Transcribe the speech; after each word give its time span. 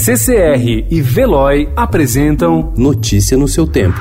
CCR 0.00 0.86
e 0.88 1.02
Veloy 1.02 1.68
apresentam 1.74 2.72
Notícia 2.76 3.36
no 3.36 3.48
seu 3.48 3.66
tempo. 3.66 3.98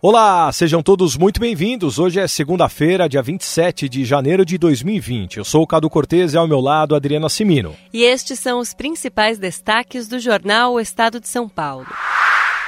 Olá, 0.00 0.52
sejam 0.52 0.80
todos 0.84 1.16
muito 1.16 1.40
bem-vindos. 1.40 1.98
Hoje 1.98 2.20
é 2.20 2.28
segunda-feira, 2.28 3.08
dia 3.08 3.20
27 3.20 3.88
de 3.88 4.04
janeiro 4.04 4.46
de 4.46 4.56
2020. 4.56 5.38
Eu 5.38 5.44
sou 5.44 5.64
o 5.64 5.66
Cadu 5.66 5.90
Cortez 5.90 6.32
e 6.32 6.36
ao 6.36 6.46
meu 6.46 6.60
lado 6.60 6.94
Adriana 6.94 7.28
Simino. 7.28 7.74
E 7.92 8.04
estes 8.04 8.38
são 8.38 8.60
os 8.60 8.72
principais 8.72 9.36
destaques 9.36 10.06
do 10.06 10.20
jornal 10.20 10.74
O 10.74 10.80
Estado 10.80 11.18
de 11.18 11.26
São 11.26 11.48
Paulo. 11.48 11.88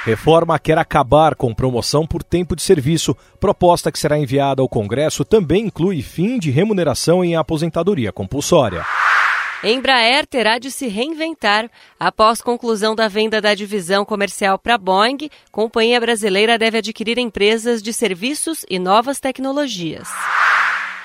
Reforma 0.04 0.58
quer 0.58 0.78
acabar 0.78 1.36
com 1.36 1.54
promoção 1.54 2.04
por 2.04 2.24
tempo 2.24 2.56
de 2.56 2.62
serviço. 2.62 3.16
Proposta 3.38 3.92
que 3.92 3.98
será 3.98 4.18
enviada 4.18 4.60
ao 4.60 4.68
Congresso 4.68 5.24
também 5.24 5.66
inclui 5.66 6.02
fim 6.02 6.40
de 6.40 6.50
remuneração 6.50 7.24
em 7.24 7.36
aposentadoria 7.36 8.10
compulsória. 8.10 8.84
Embraer 9.62 10.26
terá 10.26 10.58
de 10.58 10.72
se 10.72 10.88
reinventar. 10.88 11.70
Após 12.00 12.42
conclusão 12.42 12.96
da 12.96 13.06
venda 13.06 13.40
da 13.40 13.54
divisão 13.54 14.04
comercial 14.04 14.58
para 14.58 14.76
Boeing, 14.76 15.30
companhia 15.52 16.00
brasileira 16.00 16.58
deve 16.58 16.78
adquirir 16.78 17.16
empresas 17.16 17.80
de 17.80 17.92
serviços 17.92 18.66
e 18.68 18.80
novas 18.80 19.20
tecnologias. 19.20 20.08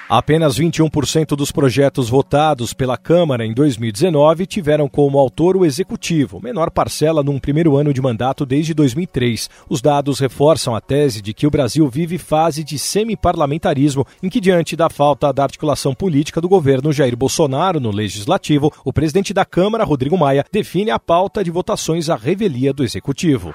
Apenas 0.10 0.58
21% 0.58 1.36
dos 1.36 1.52
projetos 1.52 2.08
votados 2.08 2.74
pela 2.74 2.96
Câmara 2.96 3.46
em 3.46 3.54
2019 3.54 4.46
tiveram 4.46 4.88
como 4.88 5.20
autor 5.20 5.58
o 5.58 5.66
Executivo, 5.66 6.40
menor 6.42 6.72
parcela 6.72 7.22
num 7.22 7.38
primeiro 7.38 7.76
ano 7.76 7.94
de 7.94 8.02
mandato 8.02 8.46
desde 8.46 8.74
2003. 8.74 9.50
Os 9.68 9.82
dados 9.82 10.22
reforçam 10.22 10.74
a 10.74 10.80
tese 10.80 11.22
de 11.22 11.34
que 11.34 11.46
o 11.46 11.52
Brasil 11.52 11.86
vive 11.90 12.18
fase 12.18 12.64
de 12.64 12.80
semiparlamentarismo, 12.80 14.08
em 14.24 14.30
que, 14.30 14.40
diante 14.40 14.78
da 14.78 14.90
falta 14.90 15.34
da 15.34 15.44
articulação 15.44 15.94
política 15.94 16.40
do 16.40 16.48
governo 16.48 16.94
Jair 16.94 17.18
Bolsonaro 17.18 17.78
no 17.78 17.92
Legislativo, 17.92 18.72
o 18.86 18.94
presidente 18.94 19.34
da 19.34 19.44
Câmara, 19.44 19.84
Rodrigo 19.84 20.18
Maia, 20.18 20.46
define 20.50 20.90
a 20.90 20.98
pauta 20.98 21.44
de 21.44 21.52
votações 21.52 22.10
à 22.10 22.16
revelia 22.16 22.72
do 22.72 22.82
Executivo. 22.82 23.54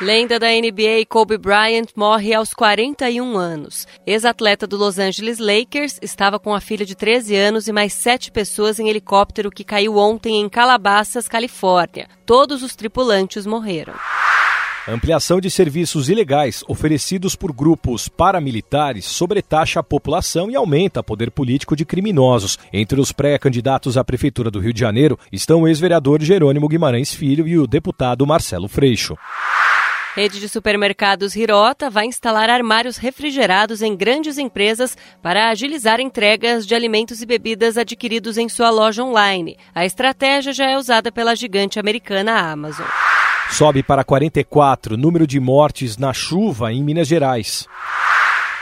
Lenda 0.00 0.38
da 0.38 0.46
NBA 0.48 1.04
Kobe 1.06 1.36
Bryant 1.36 1.88
morre 1.94 2.32
aos 2.32 2.54
41 2.54 3.36
anos. 3.36 3.86
Ex-atleta 4.06 4.66
do 4.66 4.78
Los 4.78 4.98
Angeles 4.98 5.38
Lakers 5.38 5.98
estava 6.00 6.38
com 6.38 6.54
a 6.54 6.60
filha 6.60 6.86
de 6.86 6.94
13 6.94 7.36
anos 7.36 7.68
e 7.68 7.72
mais 7.72 7.92
sete 7.92 8.32
pessoas 8.32 8.78
em 8.78 8.88
helicóptero 8.88 9.50
que 9.50 9.62
caiu 9.62 9.98
ontem 9.98 10.40
em 10.40 10.48
Calabasas, 10.48 11.28
Califórnia. 11.28 12.08
Todos 12.24 12.62
os 12.62 12.74
tripulantes 12.74 13.44
morreram. 13.44 13.92
Ampliação 14.88 15.38
de 15.38 15.50
serviços 15.50 16.08
ilegais 16.08 16.64
oferecidos 16.66 17.36
por 17.36 17.52
grupos 17.52 18.08
paramilitares 18.08 19.04
sobretaxa 19.04 19.80
a 19.80 19.82
população 19.82 20.50
e 20.50 20.56
aumenta 20.56 21.00
o 21.00 21.04
poder 21.04 21.30
político 21.30 21.76
de 21.76 21.84
criminosos. 21.84 22.58
Entre 22.72 22.98
os 22.98 23.12
pré-candidatos 23.12 23.98
à 23.98 24.02
Prefeitura 24.02 24.50
do 24.50 24.60
Rio 24.60 24.72
de 24.72 24.80
Janeiro 24.80 25.18
estão 25.30 25.60
o 25.60 25.68
ex-vereador 25.68 26.22
Jerônimo 26.22 26.66
Guimarães 26.68 27.12
Filho 27.12 27.46
e 27.46 27.58
o 27.58 27.66
deputado 27.66 28.26
Marcelo 28.26 28.66
Freixo. 28.66 29.14
Rede 30.16 30.40
de 30.40 30.48
supermercados 30.48 31.36
Hirota 31.36 31.88
vai 31.88 32.04
instalar 32.04 32.50
armários 32.50 32.96
refrigerados 32.96 33.80
em 33.80 33.96
grandes 33.96 34.38
empresas 34.38 34.96
para 35.22 35.50
agilizar 35.50 36.00
entregas 36.00 36.66
de 36.66 36.74
alimentos 36.74 37.22
e 37.22 37.26
bebidas 37.26 37.78
adquiridos 37.78 38.36
em 38.36 38.48
sua 38.48 38.70
loja 38.70 39.04
online. 39.04 39.56
A 39.72 39.84
estratégia 39.86 40.52
já 40.52 40.68
é 40.68 40.76
usada 40.76 41.12
pela 41.12 41.36
gigante 41.36 41.78
americana 41.78 42.40
Amazon. 42.40 42.86
Sobe 43.52 43.84
para 43.84 44.02
44 44.02 44.96
número 44.96 45.28
de 45.28 45.38
mortes 45.38 45.96
na 45.96 46.12
chuva 46.12 46.72
em 46.72 46.82
Minas 46.82 47.06
Gerais. 47.06 47.68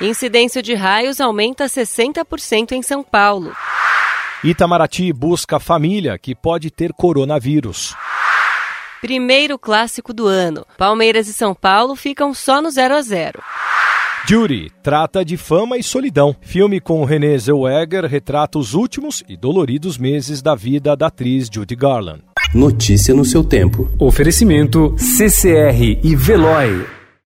Incidência 0.02 0.62
de 0.62 0.74
raios 0.74 1.18
aumenta 1.18 1.64
60% 1.64 2.72
em 2.72 2.82
São 2.82 3.02
Paulo. 3.02 3.56
Itamaraty 4.44 5.12
busca 5.14 5.58
família 5.58 6.18
que 6.18 6.34
pode 6.34 6.70
ter 6.70 6.92
coronavírus. 6.92 7.96
Primeiro 9.00 9.58
clássico 9.58 10.12
do 10.12 10.26
ano. 10.26 10.66
Palmeiras 10.76 11.28
e 11.28 11.32
São 11.32 11.54
Paulo 11.54 11.94
ficam 11.94 12.34
só 12.34 12.60
no 12.60 12.70
0 12.70 12.96
a 12.96 13.02
0. 13.02 13.42
Jury 14.26 14.70
trata 14.82 15.24
de 15.24 15.36
fama 15.36 15.78
e 15.78 15.82
solidão. 15.82 16.36
Filme 16.42 16.80
com 16.80 17.04
Renée 17.04 17.38
Zellweger 17.38 18.04
retrata 18.04 18.58
os 18.58 18.74
últimos 18.74 19.22
e 19.28 19.36
doloridos 19.36 19.96
meses 19.96 20.42
da 20.42 20.54
vida 20.54 20.94
da 20.94 21.06
atriz 21.06 21.48
Judy 21.50 21.74
Garland. 21.74 22.22
Notícia 22.54 23.14
no 23.14 23.24
seu 23.24 23.44
tempo. 23.44 23.90
Oferecimento 23.98 24.94
CCR 24.98 26.00
e 26.02 26.16
Veloy. 26.16 26.97